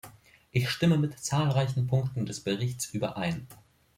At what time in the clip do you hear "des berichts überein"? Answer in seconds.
2.25-3.45